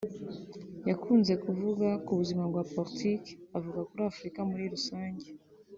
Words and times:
yakunze 0.89 1.33
kuvuga 1.43 1.87
ku 2.05 2.11
buzima 2.19 2.43
bwa 2.51 2.63
politiki 2.73 3.31
avuga 3.57 3.79
kuri 3.87 4.01
Afurika 4.11 4.39
muri 4.49 4.63
rusange 4.73 5.27